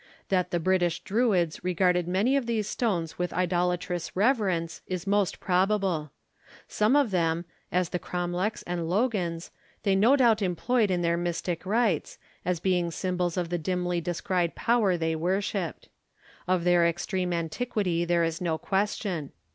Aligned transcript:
That 0.29 0.49
the 0.49 0.59
British 0.59 1.01
Druids 1.01 1.63
regarded 1.63 2.07
many 2.07 2.35
of 2.35 2.47
these 2.47 2.67
stones 2.67 3.19
with 3.19 3.31
idolatrous 3.33 4.15
reverence, 4.15 4.81
is 4.87 5.05
most 5.05 5.39
probable. 5.39 6.09
Some 6.67 6.95
of 6.95 7.11
them, 7.11 7.45
as 7.71 7.89
the 7.89 7.99
cromlechs 7.99 8.63
and 8.65 8.89
logans, 8.89 9.51
they 9.83 9.95
no 9.95 10.15
doubt 10.15 10.41
employed 10.41 10.89
in 10.89 11.03
their 11.03 11.17
mystic 11.17 11.67
rites, 11.67 12.17
as 12.43 12.59
being 12.59 12.89
symbols 12.89 13.37
of 13.37 13.49
the 13.49 13.59
dimly 13.59 14.01
descried 14.01 14.55
Power 14.55 14.97
they 14.97 15.15
worshipped. 15.15 15.87
Of 16.47 16.63
their 16.63 16.87
extreme 16.87 17.31
antiquity 17.31 18.03
there 18.03 18.23
is 18.23 18.41
no 18.41 18.57
question. 18.57 19.33